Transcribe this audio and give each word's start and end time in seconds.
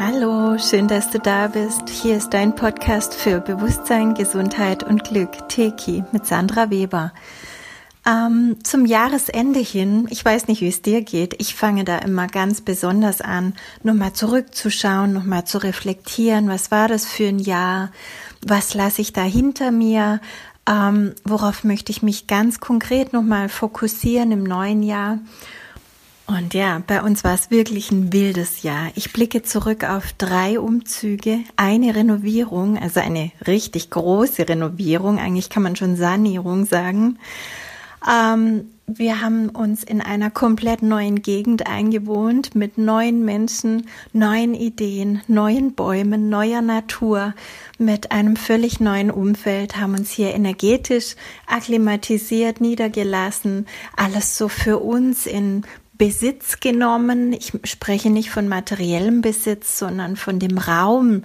Hallo, 0.00 0.56
schön, 0.56 0.88
dass 0.88 1.10
du 1.10 1.18
da 1.18 1.48
bist. 1.48 1.90
Hier 1.90 2.16
ist 2.16 2.30
dein 2.30 2.54
Podcast 2.54 3.14
für 3.14 3.40
Bewusstsein, 3.40 4.14
Gesundheit 4.14 4.82
und 4.82 5.04
Glück, 5.04 5.46
Teki 5.50 6.04
mit 6.12 6.24
Sandra 6.24 6.70
Weber. 6.70 7.12
Ähm, 8.06 8.56
zum 8.62 8.86
Jahresende 8.86 9.60
hin, 9.60 10.06
ich 10.08 10.24
weiß 10.24 10.48
nicht, 10.48 10.62
wie 10.62 10.68
es 10.68 10.80
dir 10.80 11.02
geht, 11.02 11.34
ich 11.38 11.54
fange 11.54 11.84
da 11.84 11.98
immer 11.98 12.28
ganz 12.28 12.62
besonders 12.62 13.20
an, 13.20 13.52
nochmal 13.82 14.14
zurückzuschauen, 14.14 15.12
nochmal 15.12 15.44
zu 15.44 15.58
reflektieren, 15.58 16.48
was 16.48 16.70
war 16.70 16.88
das 16.88 17.04
für 17.04 17.28
ein 17.28 17.40
Jahr, 17.40 17.92
was 18.40 18.72
lasse 18.72 19.02
ich 19.02 19.12
da 19.12 19.22
hinter 19.22 19.70
mir, 19.70 20.22
ähm, 20.66 21.14
worauf 21.24 21.62
möchte 21.62 21.92
ich 21.92 22.02
mich 22.02 22.26
ganz 22.26 22.58
konkret 22.58 23.12
nochmal 23.12 23.50
fokussieren 23.50 24.32
im 24.32 24.44
neuen 24.44 24.82
Jahr. 24.82 25.18
Und 26.30 26.54
ja, 26.54 26.80
bei 26.86 27.02
uns 27.02 27.24
war 27.24 27.34
es 27.34 27.50
wirklich 27.50 27.90
ein 27.90 28.12
wildes 28.12 28.62
Jahr. 28.62 28.92
Ich 28.94 29.12
blicke 29.12 29.42
zurück 29.42 29.82
auf 29.82 30.12
drei 30.12 30.60
Umzüge, 30.60 31.40
eine 31.56 31.96
Renovierung, 31.96 32.78
also 32.78 33.00
eine 33.00 33.32
richtig 33.48 33.90
große 33.90 34.48
Renovierung, 34.48 35.18
eigentlich 35.18 35.50
kann 35.50 35.64
man 35.64 35.74
schon 35.74 35.96
Sanierung 35.96 36.66
sagen. 36.66 37.18
Ähm, 38.08 38.66
wir 38.86 39.20
haben 39.20 39.50
uns 39.50 39.84
in 39.84 40.00
einer 40.00 40.30
komplett 40.30 40.82
neuen 40.82 41.22
Gegend 41.22 41.66
eingewohnt 41.66 42.54
mit 42.54 42.78
neuen 42.78 43.24
Menschen, 43.24 43.86
neuen 44.12 44.54
Ideen, 44.54 45.22
neuen 45.28 45.74
Bäumen, 45.74 46.28
neuer 46.28 46.60
Natur, 46.62 47.34
mit 47.78 48.12
einem 48.12 48.36
völlig 48.36 48.78
neuen 48.80 49.10
Umfeld, 49.10 49.76
haben 49.76 49.94
uns 49.94 50.10
hier 50.10 50.34
energetisch 50.34 51.16
akklimatisiert, 51.46 52.60
niedergelassen, 52.60 53.66
alles 53.96 54.36
so 54.36 54.48
für 54.48 54.78
uns 54.78 55.26
in 55.26 55.62
Besitz 56.00 56.60
genommen. 56.60 57.34
Ich 57.34 57.52
spreche 57.64 58.08
nicht 58.08 58.30
von 58.30 58.48
materiellem 58.48 59.20
Besitz, 59.20 59.78
sondern 59.78 60.16
von 60.16 60.38
dem 60.38 60.56
Raum, 60.56 61.24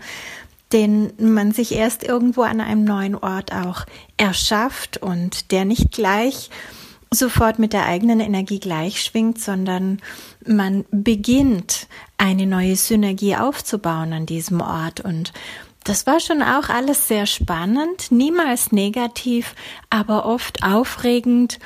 den 0.73 1.13
man 1.17 1.53
sich 1.53 1.71
erst 1.71 2.03
irgendwo 2.03 2.41
an 2.41 2.59
einem 2.59 2.83
neuen 2.83 3.15
Ort 3.15 3.53
auch 3.53 3.85
erschafft 4.17 4.97
und 4.97 5.53
der 5.53 5.63
nicht 5.63 5.93
gleich 5.93 6.49
sofort 7.09 7.57
mit 7.57 7.71
der 7.71 7.85
eigenen 7.85 8.19
Energie 8.19 8.59
gleich 8.59 9.01
schwingt, 9.01 9.39
sondern 9.39 10.01
man 10.45 10.83
beginnt 10.91 11.87
eine 12.17 12.45
neue 12.45 12.75
Synergie 12.75 13.37
aufzubauen 13.37 14.11
an 14.11 14.25
diesem 14.25 14.59
Ort 14.59 14.99
und 14.99 15.31
das 15.85 16.07
war 16.07 16.19
schon 16.19 16.41
auch 16.41 16.67
alles 16.67 17.07
sehr 17.07 17.27
spannend, 17.27 18.11
niemals 18.11 18.71
negativ, 18.71 19.53
aber 19.91 20.25
oft 20.25 20.63
aufregend 20.63 21.59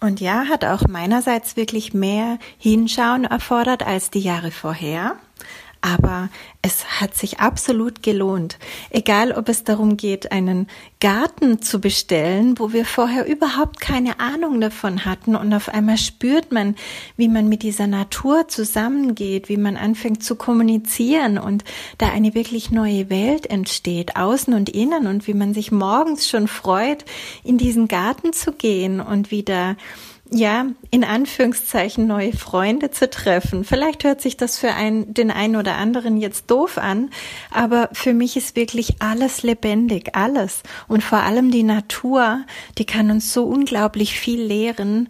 und 0.00 0.20
ja, 0.20 0.46
hat 0.48 0.64
auch 0.64 0.88
meinerseits 0.88 1.56
wirklich 1.56 1.92
mehr 1.92 2.38
Hinschauen 2.58 3.24
erfordert 3.24 3.86
als 3.86 4.10
die 4.10 4.20
Jahre 4.20 4.50
vorher. 4.50 5.16
Aber 5.82 6.28
es 6.60 7.00
hat 7.00 7.14
sich 7.14 7.40
absolut 7.40 8.02
gelohnt. 8.02 8.58
Egal, 8.90 9.32
ob 9.32 9.48
es 9.48 9.64
darum 9.64 9.96
geht, 9.96 10.30
einen 10.30 10.66
Garten 11.00 11.62
zu 11.62 11.80
bestellen, 11.80 12.58
wo 12.58 12.74
wir 12.74 12.84
vorher 12.84 13.26
überhaupt 13.26 13.80
keine 13.80 14.20
Ahnung 14.20 14.60
davon 14.60 15.06
hatten 15.06 15.36
und 15.36 15.54
auf 15.54 15.70
einmal 15.70 15.96
spürt 15.96 16.52
man, 16.52 16.76
wie 17.16 17.28
man 17.28 17.48
mit 17.48 17.62
dieser 17.62 17.86
Natur 17.86 18.46
zusammengeht, 18.48 19.48
wie 19.48 19.56
man 19.56 19.78
anfängt 19.78 20.22
zu 20.22 20.36
kommunizieren 20.36 21.38
und 21.38 21.64
da 21.96 22.10
eine 22.10 22.34
wirklich 22.34 22.70
neue 22.70 23.08
Welt 23.08 23.46
entsteht, 23.46 24.16
außen 24.16 24.52
und 24.52 24.68
innen 24.68 25.06
und 25.06 25.26
wie 25.26 25.34
man 25.34 25.54
sich 25.54 25.72
morgens 25.72 26.28
schon 26.28 26.46
freut, 26.46 27.06
in 27.42 27.56
diesen 27.56 27.88
Garten 27.88 28.34
zu 28.34 28.52
gehen 28.52 29.00
und 29.00 29.30
wieder 29.30 29.76
ja, 30.32 30.66
in 30.90 31.02
Anführungszeichen 31.02 32.06
neue 32.06 32.32
Freunde 32.32 32.90
zu 32.90 33.10
treffen. 33.10 33.64
Vielleicht 33.64 34.04
hört 34.04 34.20
sich 34.20 34.36
das 34.36 34.58
für 34.58 34.74
einen, 34.74 35.12
den 35.12 35.30
einen 35.30 35.56
oder 35.56 35.76
anderen 35.76 36.16
jetzt 36.16 36.50
doof 36.50 36.78
an, 36.78 37.10
aber 37.50 37.88
für 37.92 38.14
mich 38.14 38.36
ist 38.36 38.54
wirklich 38.54 38.96
alles 39.00 39.42
lebendig, 39.42 40.14
alles. 40.14 40.62
Und 40.86 41.02
vor 41.02 41.18
allem 41.18 41.50
die 41.50 41.64
Natur, 41.64 42.44
die 42.78 42.86
kann 42.86 43.10
uns 43.10 43.32
so 43.32 43.44
unglaublich 43.44 44.18
viel 44.18 44.40
lehren. 44.40 45.08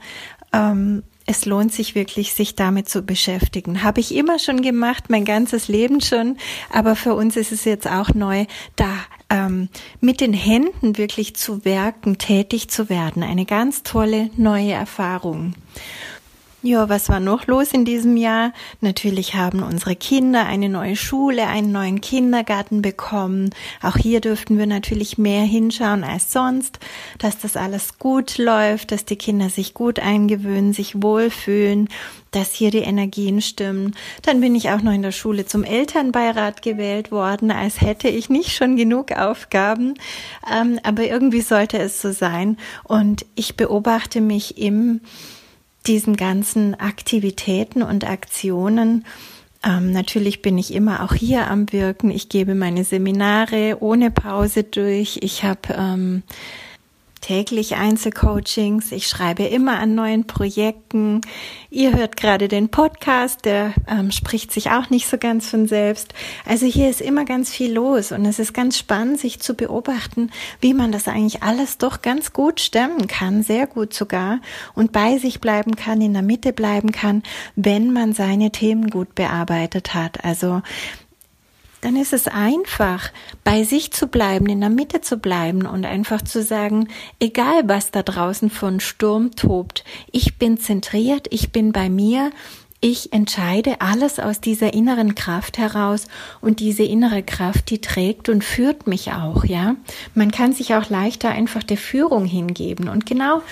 Ähm, 0.52 1.02
es 1.30 1.44
lohnt 1.44 1.72
sich 1.72 1.94
wirklich, 1.94 2.34
sich 2.34 2.56
damit 2.56 2.88
zu 2.88 3.02
beschäftigen. 3.02 3.84
Habe 3.84 4.00
ich 4.00 4.14
immer 4.14 4.40
schon 4.40 4.62
gemacht, 4.62 5.04
mein 5.10 5.24
ganzes 5.24 5.68
Leben 5.68 6.00
schon, 6.00 6.36
aber 6.72 6.96
für 6.96 7.14
uns 7.14 7.36
ist 7.36 7.52
es 7.52 7.64
jetzt 7.64 7.86
auch 7.86 8.14
neu, 8.14 8.46
da 8.74 8.88
ähm, 9.30 9.68
mit 10.00 10.20
den 10.20 10.32
Händen 10.32 10.98
wirklich 10.98 11.36
zu 11.36 11.64
werken, 11.64 12.18
tätig 12.18 12.68
zu 12.68 12.88
werden. 12.88 13.22
Eine 13.22 13.46
ganz 13.46 13.84
tolle 13.84 14.30
neue 14.36 14.72
Erfahrung. 14.72 15.54
Ja, 16.62 16.90
was 16.90 17.08
war 17.08 17.20
noch 17.20 17.46
los 17.46 17.72
in 17.72 17.86
diesem 17.86 18.18
Jahr? 18.18 18.52
Natürlich 18.82 19.34
haben 19.34 19.62
unsere 19.62 19.96
Kinder 19.96 20.44
eine 20.44 20.68
neue 20.68 20.94
Schule, 20.94 21.46
einen 21.46 21.72
neuen 21.72 22.02
Kindergarten 22.02 22.82
bekommen. 22.82 23.48
Auch 23.80 23.96
hier 23.96 24.20
dürften 24.20 24.58
wir 24.58 24.66
natürlich 24.66 25.16
mehr 25.16 25.42
hinschauen 25.42 26.04
als 26.04 26.32
sonst, 26.32 26.78
dass 27.16 27.38
das 27.38 27.56
alles 27.56 27.98
gut 27.98 28.36
läuft, 28.36 28.92
dass 28.92 29.06
die 29.06 29.16
Kinder 29.16 29.48
sich 29.48 29.72
gut 29.72 30.00
eingewöhnen, 30.00 30.74
sich 30.74 31.02
wohlfühlen, 31.02 31.88
dass 32.30 32.52
hier 32.52 32.70
die 32.70 32.80
Energien 32.80 33.40
stimmen. 33.40 33.96
Dann 34.20 34.42
bin 34.42 34.54
ich 34.54 34.68
auch 34.68 34.82
noch 34.82 34.92
in 34.92 35.00
der 35.00 35.12
Schule 35.12 35.46
zum 35.46 35.64
Elternbeirat 35.64 36.60
gewählt 36.60 37.10
worden, 37.10 37.50
als 37.50 37.80
hätte 37.80 38.08
ich 38.08 38.28
nicht 38.28 38.54
schon 38.54 38.76
genug 38.76 39.12
Aufgaben. 39.12 39.94
Ähm, 40.52 40.78
aber 40.82 41.04
irgendwie 41.04 41.40
sollte 41.40 41.78
es 41.78 42.02
so 42.02 42.12
sein. 42.12 42.58
Und 42.84 43.24
ich 43.34 43.56
beobachte 43.56 44.20
mich 44.20 44.58
im 44.58 45.00
diesen 45.86 46.16
ganzen 46.16 46.74
Aktivitäten 46.78 47.82
und 47.82 48.08
Aktionen. 48.08 49.04
Ähm, 49.64 49.92
natürlich 49.92 50.42
bin 50.42 50.56
ich 50.58 50.72
immer 50.72 51.02
auch 51.02 51.14
hier 51.14 51.50
am 51.50 51.72
Wirken. 51.72 52.10
Ich 52.10 52.28
gebe 52.28 52.54
meine 52.54 52.84
Seminare 52.84 53.78
ohne 53.80 54.10
Pause 54.10 54.64
durch. 54.64 55.18
Ich 55.22 55.44
habe 55.44 55.74
ähm, 55.76 56.22
täglich 57.20 57.76
Einzelcoachings. 57.76 58.92
Ich 58.92 59.06
schreibe 59.06 59.44
immer 59.44 59.78
an 59.78 59.94
neuen 59.94 60.26
Projekten. 60.26 61.20
Ihr 61.70 61.94
hört 61.94 62.16
gerade 62.16 62.48
den 62.48 62.70
Podcast, 62.70 63.44
der 63.44 63.74
ähm, 63.86 64.10
spricht 64.10 64.52
sich 64.52 64.70
auch 64.70 64.90
nicht 64.90 65.06
so 65.06 65.18
ganz 65.18 65.48
von 65.48 65.66
selbst. 65.68 66.14
Also 66.46 66.66
hier 66.66 66.88
ist 66.88 67.00
immer 67.00 67.24
ganz 67.24 67.50
viel 67.50 67.72
los 67.72 68.12
und 68.12 68.24
es 68.24 68.38
ist 68.38 68.54
ganz 68.54 68.78
spannend, 68.78 69.20
sich 69.20 69.40
zu 69.40 69.54
beobachten, 69.54 70.30
wie 70.60 70.74
man 70.74 70.92
das 70.92 71.08
eigentlich 71.08 71.42
alles 71.42 71.78
doch 71.78 72.02
ganz 72.02 72.32
gut 72.32 72.60
stemmen 72.60 73.06
kann, 73.06 73.42
sehr 73.42 73.66
gut 73.66 73.92
sogar 73.92 74.40
und 74.74 74.92
bei 74.92 75.18
sich 75.18 75.40
bleiben 75.40 75.76
kann, 75.76 76.00
in 76.00 76.12
der 76.12 76.22
Mitte 76.22 76.52
bleiben 76.52 76.92
kann, 76.92 77.22
wenn 77.54 77.92
man 77.92 78.12
seine 78.12 78.50
Themen 78.50 78.90
gut 78.90 79.14
bearbeitet 79.14 79.94
hat. 79.94 80.24
Also 80.24 80.62
dann 81.80 81.96
ist 81.96 82.12
es 82.12 82.28
einfach, 82.28 83.10
bei 83.44 83.64
sich 83.64 83.92
zu 83.92 84.06
bleiben, 84.06 84.46
in 84.46 84.60
der 84.60 84.70
Mitte 84.70 85.00
zu 85.00 85.18
bleiben 85.18 85.66
und 85.66 85.84
einfach 85.84 86.22
zu 86.22 86.42
sagen, 86.42 86.88
egal 87.18 87.62
was 87.66 87.90
da 87.90 88.02
draußen 88.02 88.50
von 88.50 88.80
Sturm 88.80 89.30
tobt, 89.32 89.84
ich 90.12 90.36
bin 90.36 90.58
zentriert, 90.58 91.26
ich 91.30 91.52
bin 91.52 91.72
bei 91.72 91.88
mir, 91.88 92.30
ich 92.82 93.12
entscheide 93.12 93.80
alles 93.80 94.18
aus 94.18 94.40
dieser 94.40 94.72
inneren 94.72 95.14
Kraft 95.14 95.58
heraus 95.58 96.06
und 96.40 96.60
diese 96.60 96.82
innere 96.82 97.22
Kraft, 97.22 97.68
die 97.68 97.80
trägt 97.80 98.30
und 98.30 98.42
führt 98.42 98.86
mich 98.86 99.12
auch, 99.12 99.44
ja. 99.44 99.76
Man 100.14 100.30
kann 100.30 100.54
sich 100.54 100.74
auch 100.74 100.88
leichter 100.88 101.30
einfach 101.30 101.62
der 101.62 101.76
Führung 101.76 102.24
hingeben 102.24 102.88
und 102.88 103.04
genau 103.04 103.42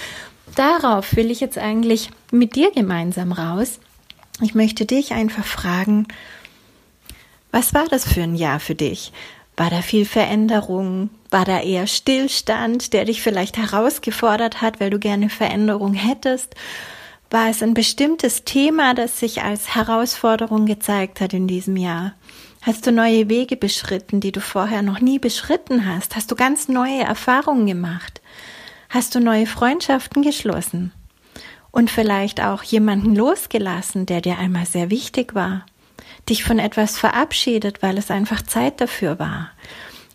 darauf 0.55 1.15
will 1.15 1.31
ich 1.31 1.41
jetzt 1.41 1.59
eigentlich 1.59 2.11
mit 2.31 2.57
dir 2.57 2.71
gemeinsam 2.73 3.33
raus. 3.33 3.81
Ich 4.41 4.55
möchte 4.55 4.87
dich 4.87 5.13
einfach 5.13 5.45
fragen, 5.45 6.07
was 7.51 7.75
war 7.75 7.87
das 7.87 8.07
für 8.07 8.23
ein 8.23 8.35
Jahr 8.35 8.61
für 8.61 8.75
dich? 8.75 9.13
War 9.57 9.71
da 9.71 9.83
viel 9.83 10.05
Veränderung? 10.05 11.11
War 11.31 11.45
da 11.45 11.61
eher 11.61 11.87
Stillstand, 11.87 12.93
der 12.93 13.05
dich 13.05 13.23
vielleicht 13.23 13.57
herausgefordert 13.57 14.63
hat, 14.63 14.81
weil 14.81 14.91
du 14.91 14.99
gerne 14.99 15.29
Veränderung 15.31 15.95
hättest? 15.95 16.55
War 17.31 17.51
es 17.51 17.63
ein 17.63 17.75
bestimmtes 17.75 18.45
Thema, 18.45 18.95
das 18.95 19.21
sich 19.21 19.43
als 19.43 19.75
Herausforderung 19.75 20.65
gezeigt 20.65 21.21
hat 21.21 21.35
in 21.35 21.47
diesem 21.47 21.77
Jahr? 21.77 22.15
Hast 22.63 22.87
du 22.87 22.93
neue 22.93 23.29
Wege 23.29 23.57
beschritten, 23.57 24.21
die 24.21 24.33
du 24.33 24.41
vorher 24.41 24.83
noch 24.83 25.01
nie 25.01 25.19
beschritten 25.19 25.87
hast? 25.87 26.17
Hast 26.17 26.31
du 26.31 26.37
ganz 26.37 26.69
neue 26.69 27.03
Erfahrungen 27.03 27.67
gemacht? 27.67 28.21
Hast 28.89 29.15
du 29.15 29.21
neue 29.21 29.47
Freundschaften 29.47 30.23
geschlossen? 30.23 30.93
Und 31.71 31.91
vielleicht 31.91 32.41
auch 32.43 32.63
jemanden 32.63 33.15
losgelassen, 33.15 34.07
der 34.07 34.21
dir 34.21 34.39
einmal 34.39 34.67
sehr 34.67 34.91
wichtig 34.91 35.35
war? 35.35 35.67
Dich 36.29 36.45
von 36.45 36.59
etwas 36.59 36.99
verabschiedet, 36.99 37.83
weil 37.83 37.99
es 37.99 38.11
einfach 38.11 38.43
Zeit 38.43 38.81
dafür 38.81 39.19
war. 39.19 39.51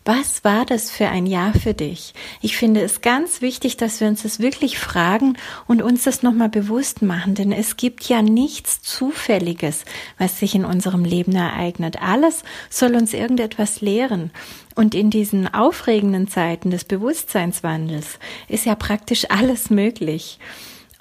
Was 0.06 0.44
war 0.44 0.66
das 0.66 0.90
für 0.90 1.08
ein 1.08 1.24
Jahr 1.24 1.54
für 1.54 1.72
dich? 1.72 2.12
Ich 2.42 2.58
finde 2.58 2.82
es 2.82 3.00
ganz 3.00 3.40
wichtig, 3.40 3.78
dass 3.78 4.00
wir 4.00 4.08
uns 4.08 4.22
das 4.22 4.38
wirklich 4.38 4.78
fragen 4.78 5.38
und 5.66 5.80
uns 5.80 6.04
das 6.04 6.22
nochmal 6.22 6.50
bewusst 6.50 7.00
machen, 7.00 7.34
denn 7.34 7.52
es 7.52 7.78
gibt 7.78 8.06
ja 8.06 8.20
nichts 8.20 8.82
Zufälliges, 8.82 9.86
was 10.18 10.38
sich 10.38 10.54
in 10.54 10.66
unserem 10.66 11.06
Leben 11.06 11.34
ereignet. 11.34 12.02
Alles 12.02 12.44
soll 12.68 12.96
uns 12.96 13.14
irgendetwas 13.14 13.80
lehren. 13.80 14.30
Und 14.74 14.94
in 14.94 15.08
diesen 15.08 15.52
aufregenden 15.52 16.28
Zeiten 16.28 16.70
des 16.70 16.84
Bewusstseinswandels 16.84 18.18
ist 18.46 18.66
ja 18.66 18.74
praktisch 18.74 19.30
alles 19.30 19.70
möglich. 19.70 20.38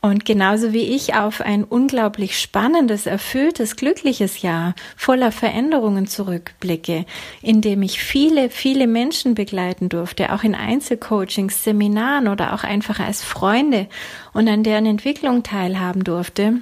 Und 0.03 0.25
genauso 0.25 0.73
wie 0.73 0.83
ich 0.83 1.15
auf 1.15 1.39
ein 1.39 1.63
unglaublich 1.63 2.37
spannendes, 2.37 3.05
erfülltes, 3.05 3.77
glückliches 3.77 4.41
Jahr 4.41 4.75
voller 4.97 5.31
Veränderungen 5.31 6.07
zurückblicke, 6.07 7.05
in 7.41 7.61
dem 7.61 7.81
ich 7.81 8.03
viele, 8.03 8.49
viele 8.49 8.85
Menschen 8.85 9.33
begleiten 9.33 9.87
durfte, 9.87 10.33
auch 10.33 10.43
in 10.43 10.55
Einzelcoachings, 10.55 11.63
Seminaren 11.63 12.27
oder 12.27 12.53
auch 12.53 12.65
einfach 12.65 12.99
als 12.99 13.23
Freunde 13.23 13.87
und 14.33 14.49
an 14.49 14.63
deren 14.63 14.87
Entwicklung 14.87 15.41
teilhaben 15.41 16.03
durfte, 16.03 16.59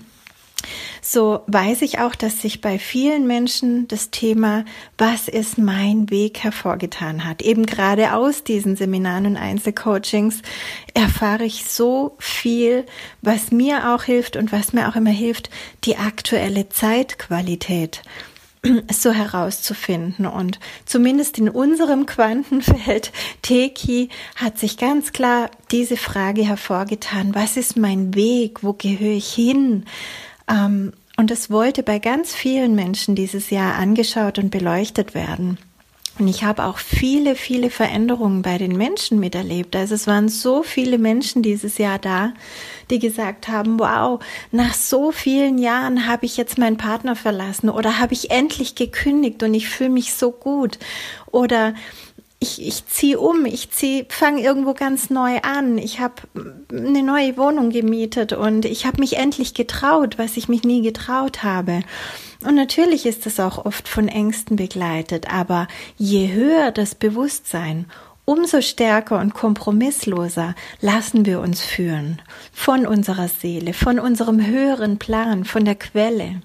so 1.02 1.42
weiß 1.48 1.82
ich 1.82 2.00
auch, 2.00 2.16
dass 2.16 2.42
sich 2.42 2.62
bei 2.62 2.80
vielen 2.80 3.28
Menschen 3.28 3.88
das 3.88 4.12
Thema, 4.12 4.66
was 4.98 5.28
ist 5.28 5.58
mein 5.58 6.10
Weg 6.10 6.40
hervorgetan 6.40 7.26
hat. 7.26 7.42
Eben 7.42 7.66
gerade 7.66 8.14
aus 8.14 8.44
diesen 8.44 8.76
Seminaren 8.76 9.26
und 9.26 9.38
Einzelcoachings 9.38 10.42
erfahre 10.94 11.46
ich 11.46 11.66
so 11.66 12.16
viel, 12.20 12.86
was 13.22 13.52
mir 13.52 13.94
auch 13.94 14.04
hilft 14.04 14.36
und 14.36 14.52
was 14.52 14.74
mir 14.74 14.90
auch 14.90 14.96
immer 14.96 15.12
hilft, 15.12 15.50
die 15.84 15.98
aktuelle 15.98 16.70
Zeitqualität 16.70 18.02
so 18.92 19.12
herauszufinden. 19.12 20.26
Und 20.26 20.60
zumindest 20.86 21.38
in 21.38 21.50
unserem 21.50 22.06
Quantenfeld, 22.06 23.12
Teki, 23.42 24.10
hat 24.36 24.60
sich 24.60 24.78
ganz 24.78 25.14
klar 25.14 25.50
diese 25.72 25.98
Frage 25.98 26.46
hervorgetan, 26.46 27.34
was 27.34 27.58
ist 27.58 27.78
mein 27.78 28.14
Weg, 28.14 28.64
wo 28.64 28.74
gehöre 28.74 29.18
ich 29.18 29.34
hin? 29.34 29.86
Ähm, 30.52 30.94
und 31.18 31.32
es 31.32 31.50
wollte 31.50 31.84
bei 31.84 32.00
ganz 32.00 32.34
vielen 32.34 32.76
Menschen 32.76 33.16
dieses 33.16 33.50
Jahr 33.50 33.76
angeschaut 33.76 34.40
und 34.40 34.50
beleuchtet 34.50 35.14
werden. 35.14 35.58
Und 36.20 36.28
ich 36.28 36.44
habe 36.44 36.66
auch 36.66 36.78
viele, 36.78 37.36
viele 37.36 37.70
Veränderungen 37.70 38.42
bei 38.42 38.58
den 38.58 38.76
Menschen 38.76 39.20
miterlebt. 39.20 39.76
Also 39.76 39.96
es 39.96 40.08
waren 40.08 40.30
so 40.30 40.62
viele 40.62 40.98
Menschen 40.98 41.42
dieses 41.42 41.78
Jahr 41.78 42.00
da, 42.00 42.34
die 42.90 43.00
gesagt 43.00 43.48
haben, 43.48 43.80
wow, 43.80 44.20
nach 44.52 44.74
so 44.74 45.12
vielen 45.12 45.58
Jahren 45.58 46.08
habe 46.08 46.26
ich 46.26 46.38
jetzt 46.38 46.58
meinen 46.58 46.78
Partner 46.78 47.16
verlassen 47.16 47.70
oder 47.70 48.00
habe 48.00 48.14
ich 48.14 48.30
endlich 48.30 48.76
gekündigt 48.76 49.42
und 49.42 49.54
ich 49.54 49.70
fühle 49.70 49.90
mich 49.90 50.14
so 50.14 50.32
gut. 50.32 50.78
Oder 51.32 51.74
ich, 52.44 52.66
ich 52.66 52.88
ziehe 52.88 53.20
um, 53.20 53.46
ich 53.46 53.70
zieh, 53.70 54.06
fange 54.10 54.42
irgendwo 54.42 54.74
ganz 54.74 55.12
neu 55.12 55.40
an. 55.44 55.78
Ich 55.78 56.00
habe 56.00 56.16
eine 56.72 57.04
neue 57.04 57.38
Wohnung 57.38 57.70
gemietet 57.70 58.34
und 58.34 58.66
ich 58.66 58.88
habe 58.88 59.00
mich 59.00 59.18
endlich 59.18 59.54
getraut, 59.54 60.18
was 60.18 60.38
ich 60.38 60.50
mich 60.50 60.64
nie 60.64 60.82
getraut 60.82 61.44
habe. 61.44 61.82
Und 62.44 62.56
natürlich 62.56 63.06
ist 63.06 63.28
das 63.28 63.40
auch 63.40 63.64
oft 63.64 63.88
von 63.88 64.08
Ängsten 64.08 64.56
begleitet, 64.56 65.32
aber 65.32 65.68
je 65.98 66.34
höher 66.34 66.72
das 66.72 66.96
Bewusstsein, 66.96 67.86
umso 68.26 68.62
stärker 68.62 69.20
und 69.20 69.36
kompromissloser 69.36 70.56
lassen 70.80 71.28
wir 71.28 71.42
uns 71.42 71.62
führen 71.62 72.24
von 72.52 72.88
unserer 72.88 73.28
Seele, 73.28 73.74
von 73.74 74.00
unserem 74.00 74.44
höheren 74.44 74.98
Plan, 74.98 75.46
von 75.46 75.64
der 75.64 75.76
Quelle. 75.76 76.42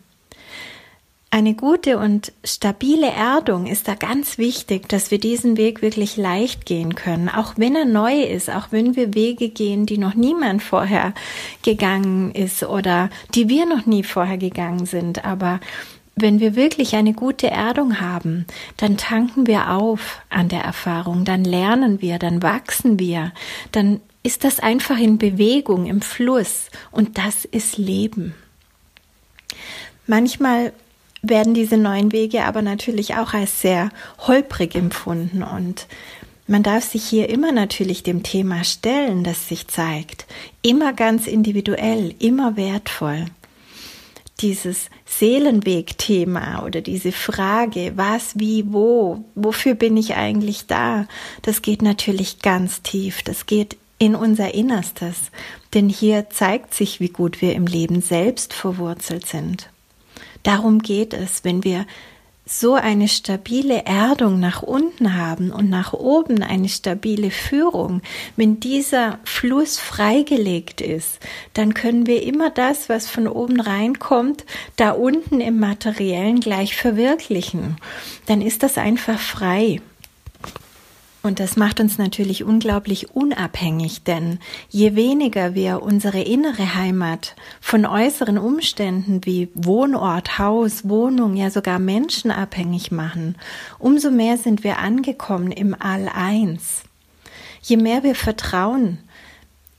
Eine 1.36 1.52
gute 1.52 1.98
und 1.98 2.32
stabile 2.44 3.10
Erdung 3.10 3.66
ist 3.66 3.88
da 3.88 3.94
ganz 3.94 4.38
wichtig, 4.38 4.88
dass 4.88 5.10
wir 5.10 5.18
diesen 5.18 5.58
Weg 5.58 5.82
wirklich 5.82 6.16
leicht 6.16 6.64
gehen 6.64 6.94
können, 6.94 7.28
auch 7.28 7.52
wenn 7.58 7.76
er 7.76 7.84
neu 7.84 8.22
ist, 8.22 8.48
auch 8.48 8.68
wenn 8.70 8.96
wir 8.96 9.12
Wege 9.12 9.50
gehen, 9.50 9.84
die 9.84 9.98
noch 9.98 10.14
niemand 10.14 10.62
vorher 10.62 11.12
gegangen 11.60 12.30
ist 12.32 12.62
oder 12.62 13.10
die 13.34 13.50
wir 13.50 13.66
noch 13.66 13.84
nie 13.84 14.02
vorher 14.02 14.38
gegangen 14.38 14.86
sind. 14.86 15.26
Aber 15.26 15.60
wenn 16.14 16.40
wir 16.40 16.56
wirklich 16.56 16.96
eine 16.96 17.12
gute 17.12 17.50
Erdung 17.50 18.00
haben, 18.00 18.46
dann 18.78 18.96
tanken 18.96 19.46
wir 19.46 19.72
auf 19.72 20.22
an 20.30 20.48
der 20.48 20.62
Erfahrung, 20.62 21.26
dann 21.26 21.44
lernen 21.44 22.00
wir, 22.00 22.18
dann 22.18 22.42
wachsen 22.42 22.98
wir, 22.98 23.32
dann 23.72 24.00
ist 24.22 24.42
das 24.42 24.58
einfach 24.58 24.98
in 24.98 25.18
Bewegung, 25.18 25.84
im 25.84 26.00
Fluss 26.00 26.70
und 26.92 27.18
das 27.18 27.44
ist 27.44 27.76
Leben. 27.76 28.34
Manchmal 30.06 30.72
werden 31.22 31.54
diese 31.54 31.76
neuen 31.76 32.12
Wege 32.12 32.44
aber 32.44 32.62
natürlich 32.62 33.14
auch 33.16 33.34
als 33.34 33.60
sehr 33.60 33.90
holprig 34.26 34.74
empfunden. 34.74 35.42
Und 35.42 35.86
man 36.46 36.62
darf 36.62 36.84
sich 36.84 37.04
hier 37.04 37.28
immer 37.28 37.52
natürlich 37.52 38.02
dem 38.02 38.22
Thema 38.22 38.62
stellen, 38.64 39.24
das 39.24 39.48
sich 39.48 39.66
zeigt, 39.68 40.26
immer 40.62 40.92
ganz 40.92 41.26
individuell, 41.26 42.14
immer 42.18 42.56
wertvoll. 42.56 43.26
Dieses 44.40 44.90
Seelenweg-Thema 45.06 46.62
oder 46.62 46.82
diese 46.82 47.10
Frage, 47.10 47.92
was, 47.96 48.38
wie, 48.38 48.64
wo, 48.70 49.24
wofür 49.34 49.74
bin 49.74 49.96
ich 49.96 50.14
eigentlich 50.14 50.66
da, 50.66 51.06
das 51.40 51.62
geht 51.62 51.80
natürlich 51.80 52.42
ganz 52.42 52.82
tief, 52.82 53.22
das 53.22 53.46
geht 53.46 53.78
in 53.98 54.14
unser 54.14 54.52
Innerstes, 54.52 55.30
denn 55.72 55.88
hier 55.88 56.28
zeigt 56.28 56.74
sich, 56.74 57.00
wie 57.00 57.08
gut 57.08 57.40
wir 57.40 57.54
im 57.54 57.66
Leben 57.66 58.02
selbst 58.02 58.52
verwurzelt 58.52 59.26
sind. 59.26 59.70
Darum 60.46 60.78
geht 60.78 61.12
es, 61.12 61.42
wenn 61.42 61.64
wir 61.64 61.86
so 62.44 62.74
eine 62.74 63.08
stabile 63.08 63.84
Erdung 63.84 64.38
nach 64.38 64.62
unten 64.62 65.16
haben 65.16 65.50
und 65.50 65.68
nach 65.68 65.92
oben 65.92 66.40
eine 66.44 66.68
stabile 66.68 67.32
Führung, 67.32 68.00
wenn 68.36 68.60
dieser 68.60 69.18
Fluss 69.24 69.80
freigelegt 69.80 70.80
ist, 70.80 71.18
dann 71.54 71.74
können 71.74 72.06
wir 72.06 72.22
immer 72.22 72.50
das, 72.50 72.88
was 72.88 73.08
von 73.08 73.26
oben 73.26 73.60
reinkommt, 73.60 74.44
da 74.76 74.92
unten 74.92 75.40
im 75.40 75.58
Materiellen 75.58 76.38
gleich 76.38 76.76
verwirklichen. 76.76 77.78
Dann 78.26 78.40
ist 78.40 78.62
das 78.62 78.78
einfach 78.78 79.18
frei. 79.18 79.80
Und 81.26 81.40
das 81.40 81.56
macht 81.56 81.80
uns 81.80 81.98
natürlich 81.98 82.44
unglaublich 82.44 83.16
unabhängig, 83.16 84.04
denn 84.04 84.38
je 84.68 84.94
weniger 84.94 85.56
wir 85.56 85.82
unsere 85.82 86.22
innere 86.22 86.76
Heimat 86.76 87.34
von 87.60 87.84
äußeren 87.84 88.38
Umständen 88.38 89.24
wie 89.24 89.48
Wohnort, 89.52 90.38
Haus, 90.38 90.88
Wohnung, 90.88 91.34
ja 91.34 91.50
sogar 91.50 91.80
Menschen 91.80 92.30
abhängig 92.30 92.92
machen, 92.92 93.34
umso 93.80 94.12
mehr 94.12 94.38
sind 94.38 94.62
wir 94.62 94.78
angekommen 94.78 95.50
im 95.50 95.74
All-Eins. 95.76 96.84
Je 97.60 97.76
mehr 97.76 98.04
wir 98.04 98.14
vertrauen, 98.14 98.98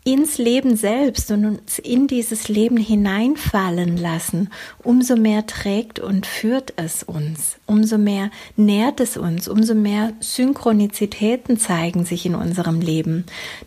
ins 0.08 0.38
Leben 0.38 0.78
selbst 0.78 1.30
und 1.32 1.44
uns 1.44 1.80
in 1.80 2.08
dieses 2.08 2.48
Leben 2.48 2.78
hineinfallen 2.78 3.98
lassen, 3.98 4.50
umso 4.82 5.18
mehr 5.18 5.46
trägt 5.46 6.00
und 6.00 6.26
führt 6.26 6.72
es 6.78 7.04
uns, 7.04 7.58
umso 7.66 7.98
mehr 7.98 8.32
nährt 8.56 9.02
es 9.02 9.18
uns, 9.18 9.50
umso 9.50 9.76
mehr 9.76 10.14
Synchronizitäten 10.22 11.58
zeigen 11.58 12.06
sich 12.06 12.26
in 12.26 12.36
unserem 12.36 12.80
Leben. 12.80 13.26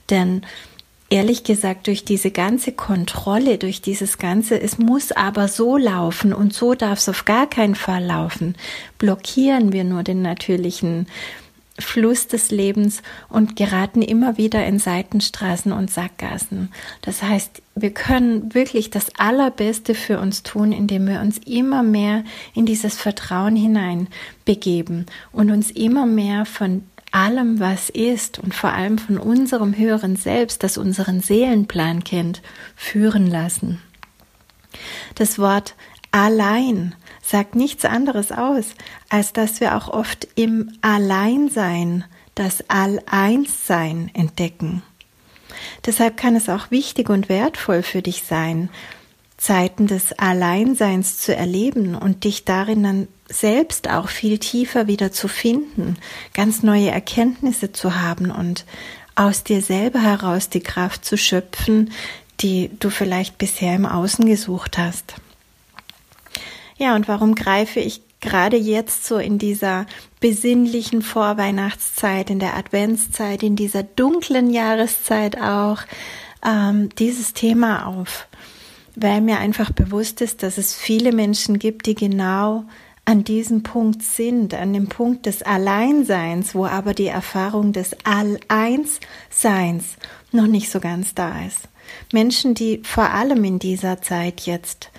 Denn 0.09 0.41
ehrlich 1.11 1.45
gesagt, 1.45 1.89
durch 1.89 2.07
diese 2.07 2.31
ganze 2.31 2.73
Kontrolle, 2.73 3.59
durch 3.59 3.83
dieses 3.83 4.17
ganze, 4.17 4.59
es 4.59 4.79
muss 4.79 5.13
aber 5.13 5.47
so 5.47 5.77
laufen 5.77 6.33
und 6.33 6.55
so 6.55 6.73
darf 6.75 7.01
es 7.01 7.11
auf 7.11 7.27
gar 7.27 7.51
keinen 7.51 7.75
Fall 7.75 8.07
laufen, 8.07 8.55
blockieren 8.97 9.75
wir 9.75 9.85
nur 9.85 10.05
den 10.05 10.23
natürlichen 10.23 11.07
Fluss 11.81 12.27
des 12.27 12.51
Lebens 12.51 13.03
und 13.29 13.57
geraten 13.57 14.03
immer 14.03 14.37
wieder 14.37 14.65
in 14.67 14.79
Seitenstraßen 14.79 15.73
und 15.73 15.91
Sackgassen. 15.91 16.71
Das 17.03 17.23
heißt, 17.23 17.63
wir 17.75 17.93
können 17.93 18.55
wirklich 18.55 18.91
das 18.91 19.15
Allerbeste 19.19 19.95
für 19.95 20.19
uns 20.19 20.43
tun, 20.43 20.73
indem 20.73 21.07
wir 21.07 21.21
uns 21.21 21.39
immer 21.39 21.83
mehr 21.83 22.25
in 22.55 22.67
dieses 22.67 22.97
Vertrauen 22.97 23.57
hinein 23.57 24.09
begeben 24.45 25.07
und 25.33 25.51
uns 25.51 25.71
immer 25.71 26.07
mehr 26.07 26.45
von 26.45 26.83
allem, 27.13 27.59
was 27.59 27.91
ist 27.91 28.39
und 28.39 28.55
vor 28.55 28.73
allem 28.73 28.99
von 28.99 29.19
unserem 29.19 29.77
höheren 29.77 30.17
Selbst, 30.17 30.63
das 30.63 30.79
unseren 30.79 31.21
Seelenplan 31.21 32.05
kennt, 32.05 32.43
führen 32.77 33.27
lassen. 33.27 33.81
Das 35.17 35.39
Wort 35.39 35.75
allein 36.13 36.95
sagt 37.31 37.55
nichts 37.55 37.85
anderes 37.85 38.33
aus, 38.33 38.75
als 39.09 39.33
dass 39.33 39.61
wir 39.61 39.77
auch 39.77 39.89
oft 39.89 40.27
im 40.35 40.73
Alleinsein 40.83 42.05
das 42.35 42.65
All-Eins-Sein 42.69 44.11
entdecken. 44.15 44.83
Deshalb 45.87 46.17
kann 46.17 46.35
es 46.35 46.49
auch 46.49 46.73
wichtig 46.73 47.09
und 47.09 47.29
wertvoll 47.29 47.83
für 47.83 48.03
dich 48.03 48.25
sein, 48.25 48.69
Zeiten 49.37 49.87
des 49.87 50.13
Alleinseins 50.19 51.19
zu 51.19 51.35
erleben 51.35 51.95
und 51.95 52.25
dich 52.25 52.45
darin 52.45 52.83
dann 52.83 53.09
selbst 53.29 53.89
auch 53.89 54.09
viel 54.09 54.39
tiefer 54.39 54.89
wieder 54.89 55.13
zu 55.13 55.29
finden, 55.29 55.97
ganz 56.35 56.63
neue 56.65 56.91
Erkenntnisse 56.91 57.73
zu 57.73 58.01
haben 58.01 58.33
und 58.33 58.67
aus 59.15 59.45
dir 59.45 59.63
selber 59.63 60.03
heraus 60.03 60.49
die 60.49 60.61
Kraft 60.61 61.05
zu 61.05 61.17
schöpfen, 61.17 61.93
die 62.41 62.71
du 62.81 62.91
vielleicht 62.91 63.39
bisher 63.39 63.77
im 63.77 63.87
Außen 63.87 64.27
gesucht 64.27 64.79
hast. 64.79 65.15
Ja, 66.81 66.97
und 66.97 67.09
warum 67.09 67.35
greife 67.35 67.79
ich 67.79 68.01
gerade 68.21 68.57
jetzt 68.57 69.05
so 69.05 69.19
in 69.19 69.37
dieser 69.37 69.85
besinnlichen 70.19 71.03
Vorweihnachtszeit, 71.03 72.31
in 72.31 72.39
der 72.39 72.57
Adventszeit, 72.57 73.43
in 73.43 73.55
dieser 73.55 73.83
dunklen 73.83 74.49
Jahreszeit 74.49 75.39
auch 75.39 75.81
ähm, 76.43 76.89
dieses 76.99 77.35
Thema 77.35 77.85
auf? 77.85 78.29
Weil 78.97 79.21
mir 79.21 79.41
einfach 79.41 79.71
bewusst 79.73 80.23
ist, 80.23 80.43
dass 80.43 80.57
es 80.57 80.75
viele 80.75 81.13
Menschen 81.13 81.59
gibt, 81.59 81.85
die 81.85 81.95
genau 81.95 82.65
an 83.05 83.25
diesem 83.25 83.63
Punkt 83.63 84.03
sind, 84.03 84.55
an 84.55 84.73
dem 84.73 84.89
Punkt 84.89 85.27
des 85.27 85.43
Alleinseins, 85.43 86.55
wo 86.55 86.65
aber 86.65 86.95
die 86.95 87.09
Erfahrung 87.09 87.75
des 87.75 87.95
All-Eins-Seins 88.05 89.97
noch 90.33 90.47
nicht 90.47 90.71
so 90.71 90.81
ganz 90.81 91.15
da 91.15 91.45
ist. 91.45 91.69
Menschen, 92.11 92.55
die 92.55 92.81
vor 92.85 93.11
allem 93.11 93.45
in 93.45 93.59
dieser 93.59 94.01
Zeit 94.01 94.43
jetzt 94.43 94.91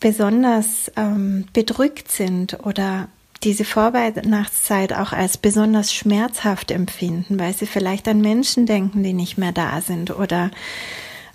besonders 0.00 0.90
ähm, 0.96 1.46
bedrückt 1.52 2.10
sind 2.10 2.58
oder 2.64 3.08
diese 3.42 3.64
Vorweihnachtszeit 3.64 4.92
auch 4.92 5.12
als 5.12 5.36
besonders 5.36 5.92
schmerzhaft 5.92 6.70
empfinden, 6.70 7.38
weil 7.38 7.54
sie 7.54 7.66
vielleicht 7.66 8.08
an 8.08 8.20
Menschen 8.20 8.66
denken, 8.66 9.02
die 9.02 9.12
nicht 9.12 9.38
mehr 9.38 9.52
da 9.52 9.80
sind 9.80 10.10
oder 10.10 10.50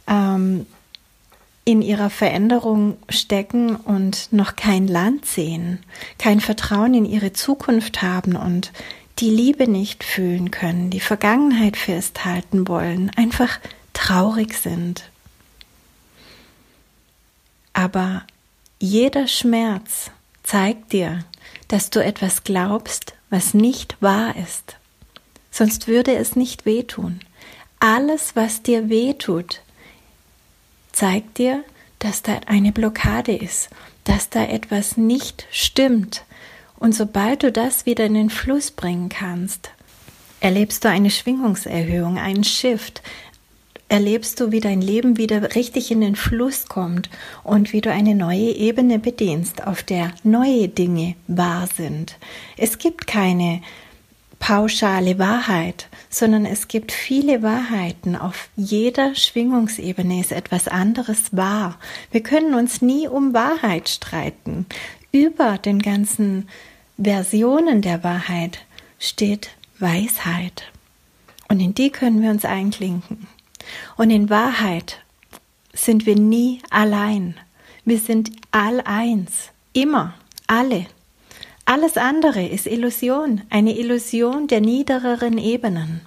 ähm, 0.08 0.66
in 1.64 1.82
ihrer 1.82 2.10
Veränderung 2.10 2.98
stecken 3.08 3.76
und 3.76 4.34
noch 4.34 4.56
kein 4.56 4.88
Land 4.88 5.26
sehen, 5.26 5.80
kein 6.18 6.42
Vertrauen 6.42 6.94
in 6.94 7.06
ihre 7.06 7.34
Zukunft 7.34 8.02
haben 8.02 8.36
und 8.36 8.72
die 9.20 9.30
Liebe 9.30 9.70
nicht 9.70 10.04
fühlen 10.04 10.50
können, 10.50 10.90
die 10.90 11.00
Vergangenheit 11.00 11.78
festhalten 11.78 12.68
wollen, 12.68 13.12
einfach 13.16 13.60
traurig 13.94 14.56
sind. 14.56 15.04
Aber 17.74 18.24
jeder 18.82 19.28
Schmerz 19.28 20.10
zeigt 20.42 20.92
dir, 20.92 21.24
dass 21.68 21.92
du 21.92 22.04
etwas 22.04 22.44
glaubst, 22.44 23.14
was 23.30 23.54
nicht 23.54 23.96
wahr 24.02 24.36
ist. 24.36 24.76
Sonst 25.52 25.88
würde 25.88 26.16
es 26.16 26.36
nicht 26.36 26.66
wehtun. 26.66 27.20
Alles, 27.80 28.36
was 28.36 28.64
dir 28.64 28.90
wehtut, 28.90 29.62
zeigt 30.92 31.38
dir, 31.38 31.64
dass 32.00 32.24
da 32.24 32.42
eine 32.48 32.72
Blockade 32.72 33.36
ist, 33.36 33.70
dass 34.04 34.30
da 34.30 34.46
etwas 34.46 34.98
nicht 34.98 35.46
stimmt. 35.52 36.24
Und 36.78 36.96
sobald 36.96 37.44
du 37.44 37.52
das 37.52 37.86
wieder 37.86 38.06
in 38.06 38.16
den 38.16 38.30
Fluss 38.32 38.72
bringen 38.72 39.10
kannst, 39.10 39.70
erlebst 40.40 40.84
du 40.84 40.90
eine 40.90 41.12
Schwingungserhöhung, 41.12 42.18
einen 42.18 42.44
Shift, 42.44 43.04
erlebst 43.92 44.40
du, 44.40 44.54
wie 44.54 44.62
dein 44.62 44.82
Leben 44.82 45.18
wieder 45.18 45.54
richtig 45.54 45.92
in 45.92 46.00
den 46.00 46.16
Fluss 46.16 46.68
kommt 46.70 47.10
und 47.44 47.74
wie 47.74 47.82
du 47.82 47.92
eine 47.92 48.16
neue 48.16 48.52
Ebene 48.52 49.00
bedienst, 49.00 49.68
auf 49.68 49.84
der 49.84 50.14
neue 50.24 50.70
Dinge 50.70 51.16
wahr 51.28 51.68
sind. 51.76 52.18
Es 52.56 52.78
gibt 52.78 53.06
keine 53.06 53.62
pauschale 54.40 55.20
Wahrheit, 55.20 55.90
sondern 56.10 56.46
es 56.46 56.70
gibt 56.70 56.94
viele 56.94 57.44
Wahrheiten. 57.44 58.16
Auf 58.16 58.48
jeder 58.56 59.14
Schwingungsebene 59.14 60.22
ist 60.22 60.32
etwas 60.32 60.70
anderes 60.70 61.36
wahr. 61.36 61.78
Wir 62.12 62.24
können 62.24 62.54
uns 62.54 62.82
nie 62.82 63.10
um 63.10 63.34
Wahrheit 63.34 63.90
streiten. 63.90 64.68
Über 65.12 65.58
den 65.58 65.80
ganzen 65.80 66.48
Versionen 66.98 67.82
der 67.82 68.06
Wahrheit 68.06 68.60
steht 69.00 69.50
Weisheit. 69.80 70.72
Und 71.50 71.60
in 71.60 71.74
die 71.74 71.90
können 71.90 72.22
wir 72.22 72.30
uns 72.30 72.46
einklinken. 72.46 73.28
Und 73.98 74.10
in 74.10 74.30
Wahrheit 74.30 75.00
sind 75.74 76.06
wir 76.06 76.16
nie 76.16 76.62
allein. 76.70 77.36
Wir 77.86 78.00
sind 78.00 78.32
all 78.52 78.82
eins. 78.82 79.50
Immer. 79.74 80.14
Alle. 80.48 80.86
Alles 81.66 81.96
andere 81.96 82.46
ist 82.46 82.68
Illusion, 82.68 83.42
eine 83.50 83.78
Illusion 83.78 84.48
der 84.48 84.62
niedereren 84.62 85.38
Ebenen. 85.38 86.02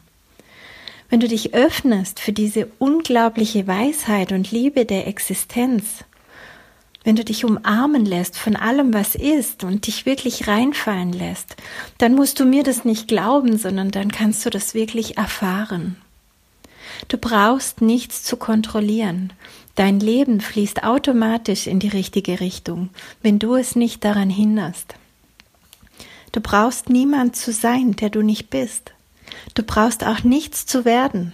Wenn 1.08 1.20
du 1.20 1.28
dich 1.28 1.54
öffnest 1.54 2.20
für 2.20 2.32
diese 2.32 2.68
unglaubliche 2.78 3.66
Weisheit 3.66 4.32
und 4.32 4.50
Liebe 4.50 4.84
der 4.84 5.06
Existenz, 5.06 6.04
wenn 7.04 7.16
du 7.16 7.24
dich 7.24 7.44
umarmen 7.44 8.04
lässt 8.04 8.36
von 8.36 8.56
allem, 8.56 8.92
was 8.92 9.14
ist 9.14 9.62
und 9.62 9.86
dich 9.86 10.06
wirklich 10.06 10.48
reinfallen 10.48 11.12
lässt, 11.12 11.56
dann 11.98 12.14
musst 12.14 12.40
du 12.40 12.46
mir 12.46 12.62
das 12.62 12.84
nicht 12.84 13.08
glauben, 13.08 13.58
sondern 13.58 13.90
dann 13.90 14.10
kannst 14.10 14.44
du 14.44 14.50
das 14.50 14.74
wirklich 14.74 15.18
erfahren. 15.18 15.96
Du 17.08 17.18
brauchst 17.18 17.80
nichts 17.80 18.22
zu 18.22 18.36
kontrollieren. 18.36 19.32
Dein 19.74 20.00
Leben 20.00 20.40
fließt 20.40 20.84
automatisch 20.84 21.66
in 21.66 21.80
die 21.80 21.88
richtige 21.88 22.40
Richtung, 22.40 22.90
wenn 23.22 23.38
du 23.38 23.54
es 23.54 23.76
nicht 23.76 24.04
daran 24.04 24.30
hinderst. 24.30 24.94
Du 26.32 26.40
brauchst 26.40 26.88
niemand 26.88 27.36
zu 27.36 27.52
sein, 27.52 27.96
der 27.96 28.10
du 28.10 28.22
nicht 28.22 28.50
bist. 28.50 28.92
Du 29.54 29.62
brauchst 29.62 30.04
auch 30.04 30.24
nichts 30.24 30.66
zu 30.66 30.84
werden. 30.84 31.32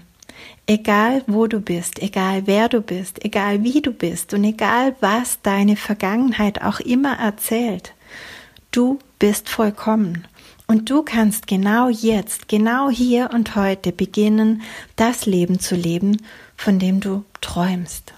Egal 0.67 1.23
wo 1.27 1.47
du 1.47 1.61
bist, 1.61 2.01
egal 2.01 2.47
wer 2.47 2.69
du 2.69 2.81
bist, 2.81 3.25
egal 3.25 3.65
wie 3.65 3.83
du 3.83 3.93
bist 3.93 4.35
und 4.35 4.45
egal 4.45 4.95
was 5.01 5.41
deine 5.43 5.77
Vergangenheit 5.77 6.63
auch 6.63 6.81
immer 6.81 7.19
erzählt, 7.19 7.93
du 8.71 8.99
bist 9.19 9.49
vollkommen. 9.49 10.27
Und 10.71 10.89
du 10.89 11.03
kannst 11.03 11.49
genau 11.49 11.89
jetzt, 11.89 12.47
genau 12.47 12.91
hier 12.91 13.31
und 13.35 13.57
heute 13.57 13.91
beginnen, 13.91 14.63
das 14.95 15.27
Leben 15.27 15.59
zu 15.59 15.75
leben, 15.75 16.19
von 16.57 16.79
dem 16.79 17.01
du 17.01 17.25
träumst. 17.41 18.13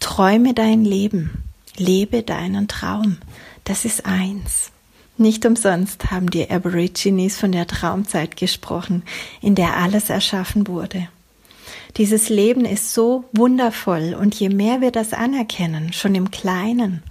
Träume 0.00 0.54
dein 0.54 0.82
Leben, 0.82 1.44
lebe 1.76 2.22
deinen 2.22 2.68
Traum. 2.68 3.18
Das 3.64 3.84
ist 3.84 4.06
eins. 4.06 4.70
Nicht 5.18 5.44
umsonst 5.44 6.10
haben 6.10 6.30
die 6.30 6.48
Aborigines 6.48 7.36
von 7.36 7.52
der 7.52 7.66
Traumzeit 7.66 8.38
gesprochen, 8.38 9.02
in 9.42 9.54
der 9.54 9.76
alles 9.76 10.08
erschaffen 10.08 10.66
wurde. 10.66 11.08
Dieses 11.98 12.30
Leben 12.30 12.64
ist 12.64 12.94
so 12.94 13.24
wundervoll 13.32 14.16
und 14.18 14.34
je 14.34 14.48
mehr 14.48 14.80
wir 14.80 14.90
das 14.90 15.12
anerkennen, 15.12 15.92
schon 15.92 16.14
im 16.14 16.30
Kleinen, 16.30 17.02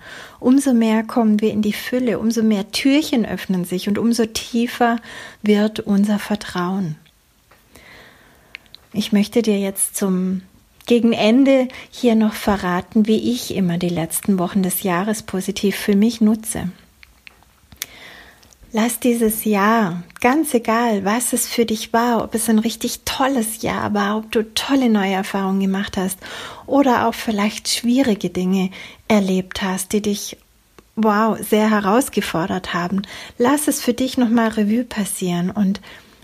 umso 0.41 0.73
mehr 0.73 1.03
kommen 1.03 1.39
wir 1.39 1.51
in 1.51 1.61
die 1.61 1.71
Fülle, 1.71 2.19
umso 2.19 2.43
mehr 2.43 2.71
Türchen 2.71 3.25
öffnen 3.25 3.63
sich 3.63 3.87
und 3.87 3.97
umso 3.97 4.25
tiefer 4.25 4.97
wird 5.41 5.79
unser 5.79 6.19
Vertrauen. 6.19 6.97
Ich 8.91 9.13
möchte 9.13 9.41
dir 9.41 9.57
jetzt 9.59 9.95
zum 9.95 10.41
gegen 10.87 11.13
Ende 11.13 11.67
hier 11.91 12.15
noch 12.15 12.33
verraten, 12.33 13.07
wie 13.07 13.31
ich 13.31 13.55
immer 13.55 13.77
die 13.77 13.87
letzten 13.87 14.39
Wochen 14.39 14.63
des 14.63 14.83
Jahres 14.83 15.23
positiv 15.23 15.75
für 15.75 15.95
mich 15.95 16.19
nutze. 16.19 16.69
Lass 18.73 19.01
dieses 19.01 19.43
Jahr, 19.43 20.01
ganz 20.21 20.53
egal, 20.53 21.03
was 21.03 21.33
es 21.33 21.45
für 21.45 21.65
dich 21.65 21.91
war, 21.91 22.23
ob 22.23 22.33
es 22.35 22.49
ein 22.49 22.59
richtig 22.59 23.01
tolles 23.03 23.61
Jahr 23.61 23.93
war, 23.93 24.17
ob 24.17 24.31
du 24.31 24.43
tolle 24.53 24.89
neue 24.89 25.11
Erfahrungen 25.11 25.59
gemacht 25.59 25.97
hast 25.97 26.17
oder 26.67 27.05
auch 27.05 27.13
vielleicht 27.13 27.67
schwierige 27.67 28.29
Dinge 28.29 28.69
erlebt 29.09 29.61
hast, 29.61 29.91
die 29.91 30.01
dich 30.01 30.37
wow, 30.95 31.37
sehr 31.37 31.69
herausgefordert 31.69 32.73
haben. 32.73 33.01
Lass 33.37 33.67
es 33.67 33.81
für 33.81 33.93
dich 33.93 34.17
nochmal 34.17 34.47
Revue 34.49 34.85
passieren 34.85 35.51
und 35.51 35.81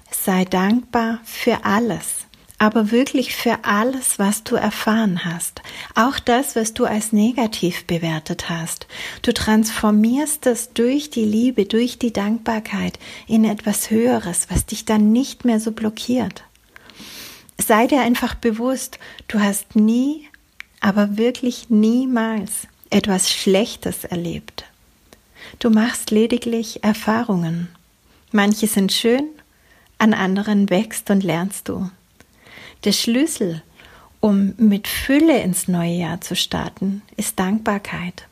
sei 0.10 0.46
dankbar 0.46 1.20
für 1.26 1.66
alles 1.66 2.27
aber 2.60 2.92
wirklich 2.92 3.36
für 3.36 3.64
alles, 3.64 4.18
was 4.18 4.44
du 4.44 4.56
erfahren 4.56 5.24
hast. 5.24 5.62
Auch 5.94 6.18
das, 6.18 6.56
was 6.56 6.74
du 6.74 6.86
als 6.86 7.14
negativ 7.14 7.86
bewertet 7.86 8.50
hast. 8.50 8.88
Du 9.22 9.32
transformierst 9.32 10.48
es 10.48 10.74
durch 10.74 11.12
die 11.12 11.26
Liebe, 11.26 11.66
durch 11.66 12.00
die 12.00 12.14
Dankbarkeit 12.14 12.98
in 13.28 13.44
etwas 13.44 13.92
Höheres, 13.92 14.48
was 14.50 14.66
dich 14.66 14.86
dann 14.86 15.12
nicht 15.12 15.46
mehr 15.46 15.60
so 15.60 15.72
blockiert. 15.72 16.44
Sei 17.60 17.86
dir 17.86 18.02
einfach 18.02 18.34
bewusst, 18.36 18.98
du 19.28 19.40
hast 19.40 19.76
nie, 19.76 20.28
aber 20.80 21.18
wirklich 21.18 21.70
niemals 21.70 22.68
etwas 22.90 23.32
Schlechtes 23.32 24.04
erlebt. 24.04 24.66
Du 25.60 25.70
machst 25.70 26.12
lediglich 26.12 26.84
Erfahrungen. 26.84 27.70
Manche 28.32 28.68
sind 28.68 28.92
schön, 28.92 29.28
an 29.98 30.14
anderen 30.14 30.70
wächst 30.70 31.10
und 31.10 31.24
lernst 31.24 31.70
du. 31.70 31.90
Der 32.84 32.92
Schlüssel, 32.92 33.64
um 34.20 34.54
mit 34.58 34.88
Fülle 34.88 35.42
ins 35.42 35.68
neue 35.68 35.94
Jahr 35.94 36.22
zu 36.22 36.36
starten, 36.36 37.02
ist 37.16 37.40
Dankbarkeit. 37.40 38.28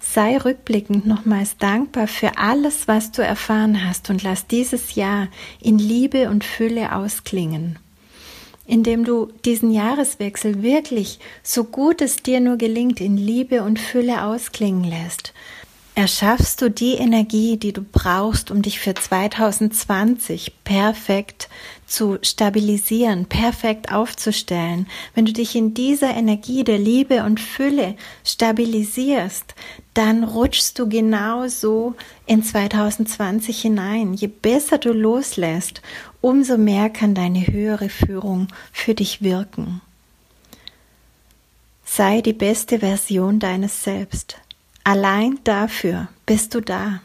Sei 0.00 0.36
rückblickend 0.36 1.06
nochmals 1.06 1.56
dankbar 1.56 2.06
für 2.06 2.36
alles, 2.36 2.86
was 2.86 3.10
du 3.10 3.22
erfahren 3.22 3.86
hast 3.86 4.10
und 4.10 4.22
lass 4.22 4.46
dieses 4.46 4.94
Jahr 4.94 5.28
in 5.60 5.78
Liebe 5.78 6.28
und 6.28 6.44
Fülle 6.44 6.94
ausklingen. 6.94 7.78
Indem 8.66 9.04
du 9.04 9.32
diesen 9.44 9.72
Jahreswechsel 9.72 10.62
wirklich, 10.62 11.18
so 11.42 11.64
gut 11.64 12.00
es 12.00 12.16
dir 12.16 12.40
nur 12.40 12.56
gelingt, 12.56 13.00
in 13.00 13.16
Liebe 13.16 13.62
und 13.62 13.78
Fülle 13.78 14.24
ausklingen 14.24 14.84
lässt, 14.84 15.32
erschaffst 15.94 16.60
du 16.60 16.70
die 16.70 16.94
Energie, 16.94 17.56
die 17.56 17.72
du 17.72 17.82
brauchst, 17.82 18.50
um 18.50 18.62
dich 18.62 18.80
für 18.80 18.94
2020 18.94 20.64
perfekt 20.64 21.48
zu 21.86 22.18
stabilisieren, 22.22 23.26
perfekt 23.26 23.92
aufzustellen. 23.92 24.88
Wenn 25.14 25.26
du 25.26 25.32
dich 25.32 25.54
in 25.54 25.72
dieser 25.72 26.14
Energie 26.14 26.64
der 26.64 26.78
Liebe 26.78 27.22
und 27.22 27.38
Fülle 27.38 27.94
stabilisierst, 28.24 29.54
dann 29.94 30.24
rutschst 30.24 30.78
du 30.78 30.88
genauso 30.88 31.94
in 32.26 32.42
2020 32.42 33.60
hinein. 33.60 34.14
Je 34.14 34.26
besser 34.26 34.78
du 34.78 34.92
loslässt, 34.92 35.80
umso 36.20 36.58
mehr 36.58 36.90
kann 36.90 37.14
deine 37.14 37.46
höhere 37.46 37.88
Führung 37.88 38.48
für 38.72 38.94
dich 38.94 39.22
wirken. 39.22 39.80
Sei 41.84 42.22
die 42.22 42.32
beste 42.32 42.80
Version 42.80 43.38
deines 43.38 43.84
Selbst. 43.84 44.38
Allein 44.84 45.38
dafür 45.44 46.08
bist 46.26 46.54
du 46.54 46.60
da. 46.60 47.00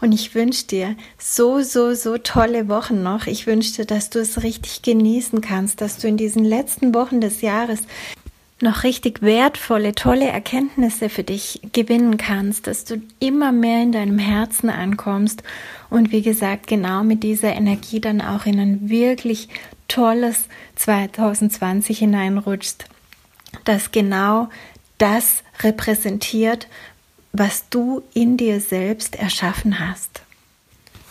Und 0.00 0.12
ich 0.12 0.34
wünsche 0.34 0.66
dir 0.66 0.96
so, 1.18 1.62
so, 1.62 1.94
so 1.94 2.18
tolle 2.18 2.68
Wochen 2.68 3.02
noch. 3.02 3.26
Ich 3.26 3.46
wünsche 3.46 3.72
dir, 3.72 3.84
dass 3.84 4.10
du 4.10 4.20
es 4.20 4.42
richtig 4.42 4.82
genießen 4.82 5.40
kannst, 5.40 5.80
dass 5.80 5.98
du 5.98 6.06
in 6.06 6.16
diesen 6.16 6.44
letzten 6.44 6.94
Wochen 6.94 7.20
des 7.20 7.40
Jahres 7.40 7.80
noch 8.60 8.82
richtig 8.82 9.22
wertvolle, 9.22 9.94
tolle 9.94 10.26
Erkenntnisse 10.26 11.08
für 11.08 11.22
dich 11.22 11.60
gewinnen 11.72 12.16
kannst, 12.16 12.66
dass 12.66 12.84
du 12.84 13.00
immer 13.20 13.52
mehr 13.52 13.82
in 13.82 13.92
deinem 13.92 14.18
Herzen 14.18 14.68
ankommst 14.68 15.42
und 15.90 16.10
wie 16.10 16.22
gesagt, 16.22 16.66
genau 16.66 17.04
mit 17.04 17.22
dieser 17.22 17.52
Energie 17.52 18.00
dann 18.00 18.20
auch 18.20 18.46
in 18.46 18.58
ein 18.58 18.90
wirklich 18.90 19.48
tolles 19.86 20.46
2020 20.74 21.98
hineinrutschst, 21.98 22.86
das 23.64 23.92
genau 23.92 24.48
das 24.98 25.44
repräsentiert, 25.60 26.66
was 27.32 27.68
du 27.70 28.02
in 28.14 28.36
dir 28.36 28.60
selbst 28.60 29.16
erschaffen 29.16 29.78
hast. 29.78 30.22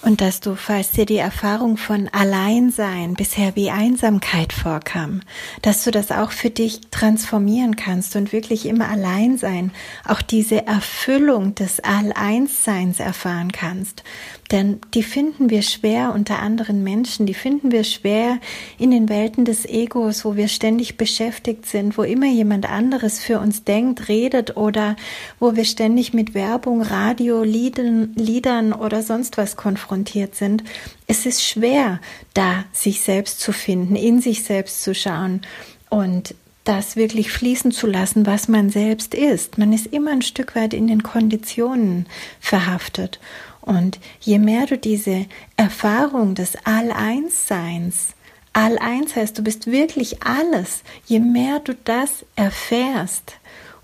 Und 0.03 0.21
dass 0.21 0.39
du, 0.39 0.55
falls 0.55 0.91
dir 0.91 1.05
die 1.05 1.17
Erfahrung 1.17 1.75
von 1.75 2.07
Alleinsein 2.09 3.15
bisher 3.15 3.55
wie 3.55 3.71
Einsamkeit 3.71 4.53
vorkam, 4.53 5.21
dass 5.63 5.83
du 5.83 5.91
das 5.91 6.11
auch 6.11 6.31
für 6.31 6.51
dich 6.51 6.81
transformieren 6.91 7.75
kannst 7.75 8.15
und 8.15 8.31
wirklich 8.31 8.67
immer 8.67 8.89
Alleinsein, 8.89 9.71
auch 10.05 10.21
diese 10.21 10.67
Erfüllung 10.67 11.55
des 11.55 11.79
All-Eins-Seins 11.79 12.99
erfahren 12.99 13.51
kannst. 13.51 14.03
Denn 14.51 14.79
die 14.93 15.03
finden 15.03 15.49
wir 15.49 15.61
schwer 15.61 16.13
unter 16.13 16.39
anderen 16.39 16.83
Menschen, 16.83 17.25
die 17.25 17.33
finden 17.33 17.71
wir 17.71 17.83
schwer 17.83 18.39
in 18.77 18.91
den 18.91 19.09
Welten 19.09 19.43
des 19.43 19.65
Egos, 19.65 20.23
wo 20.23 20.35
wir 20.37 20.47
ständig 20.47 20.95
beschäftigt 20.95 21.65
sind, 21.65 21.97
wo 21.97 22.03
immer 22.03 22.27
jemand 22.27 22.69
anderes 22.69 23.19
für 23.19 23.39
uns 23.39 23.65
denkt, 23.65 24.07
redet 24.07 24.55
oder 24.55 24.95
wo 25.39 25.55
wir 25.55 25.65
ständig 25.65 26.13
mit 26.13 26.33
Werbung, 26.33 26.81
Radio, 26.81 27.43
Liedern, 27.43 28.13
Liedern 28.15 28.71
oder 28.71 29.03
sonst 29.03 29.37
was 29.37 29.57
konfrontiert 29.57 30.35
sind. 30.35 30.63
Es 31.07 31.25
ist 31.25 31.43
schwer, 31.43 31.99
da 32.33 32.63
sich 32.71 33.01
selbst 33.01 33.41
zu 33.41 33.51
finden, 33.51 33.95
in 33.95 34.21
sich 34.21 34.43
selbst 34.43 34.81
zu 34.81 34.95
schauen 34.95 35.41
und 35.89 36.35
das 36.63 36.97
wirklich 36.97 37.31
fließen 37.31 37.71
zu 37.71 37.87
lassen, 37.87 38.25
was 38.25 38.49
man 38.49 38.69
selbst 38.69 39.15
ist. 39.15 39.57
Man 39.57 39.71
ist 39.71 39.87
immer 39.87 40.11
ein 40.11 40.21
Stück 40.21 40.55
weit 40.55 40.73
in 40.73 40.87
den 40.87 41.01
Konditionen 41.01 42.07
verhaftet. 42.41 43.19
Und 43.67 43.99
je 44.21 44.39
mehr 44.39 44.65
du 44.65 44.77
diese 44.77 45.25
Erfahrung 45.57 46.35
des 46.35 46.55
All-Eins-Seins, 46.63 48.15
All-Eins 48.53 49.15
heißt, 49.15 49.37
du 49.37 49.43
bist 49.43 49.67
wirklich 49.67 50.23
alles, 50.23 50.83
je 51.05 51.19
mehr 51.19 51.59
du 51.59 51.75
das 51.83 52.25
erfährst, 52.37 53.33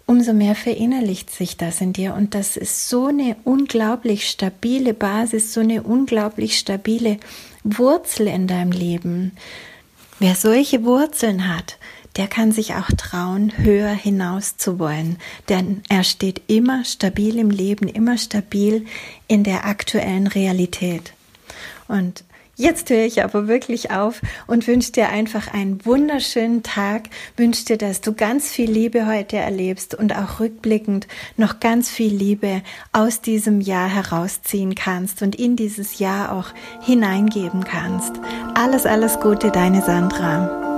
umso 0.06 0.34
mehr 0.34 0.56
verinnerlicht 0.56 1.30
sich 1.30 1.58
das 1.58 1.82
in 1.82 1.92
dir. 1.92 2.14
Und 2.14 2.34
das 2.34 2.56
ist 2.56 2.88
so 2.88 3.08
eine 3.08 3.36
unglaublich 3.44 4.30
stabile 4.30 4.94
Basis, 4.94 5.54
so 5.54 5.60
eine 5.60 5.84
unglaublich 5.84 6.58
stabile 6.58 7.18
Wurzel 7.66 8.28
in 8.28 8.48
deinem 8.48 8.72
Leben. 8.72 9.34
Wer 10.20 10.36
solche 10.36 10.86
Wurzeln 10.86 11.54
hat, 11.54 11.78
der 12.16 12.28
kann 12.28 12.52
sich 12.52 12.76
auch 12.76 12.90
trauen, 12.98 13.54
höher 13.58 13.90
hinaus 13.90 14.58
zu 14.58 14.80
wollen. 14.80 15.18
Denn 15.50 15.82
er 15.90 16.04
steht 16.04 16.42
immer 16.48 16.86
stabil 16.86 17.38
im 17.40 17.50
Leben, 17.50 17.88
immer 17.88 18.18
stabil 18.18 18.86
in 19.28 19.44
der 19.44 19.66
aktuellen 19.66 20.28
Realität. 20.28 21.14
Und 21.88 22.24
Jetzt 22.56 22.92
höre 22.92 23.06
ich 23.06 23.24
aber 23.24 23.48
wirklich 23.48 23.90
auf 23.90 24.22
und 24.46 24.68
wünsche 24.68 24.92
dir 24.92 25.10
einfach 25.10 25.52
einen 25.52 25.84
wunderschönen 25.88 26.62
Tag, 26.62 27.10
wünsche 27.36 27.66
dir, 27.66 27.78
dass 27.80 28.02
du 28.02 28.14
ganz 28.14 28.52
viel 28.52 28.70
Liebe 28.70 29.08
heute 29.08 29.38
erlebst 29.38 29.96
und 29.96 30.16
auch 30.16 30.40
rückblickend 30.40 31.08
noch 31.36 31.60
ganz 31.60 31.90
viel 31.90 32.14
Liebe 32.14 32.62
aus 32.92 33.22
diesem 33.22 33.60
Jahr 33.60 33.90
herausziehen 33.90 34.76
kannst 34.76 35.24
und 35.24 35.36
in 35.36 35.56
dieses 35.56 35.98
Jahr 35.98 36.32
auch 36.32 36.50
hineingeben 36.86 37.64
kannst. 37.64 38.14
Alles, 38.54 38.86
alles 38.86 39.20
Gute, 39.20 39.50
deine 39.50 39.82
Sandra. 39.82 40.73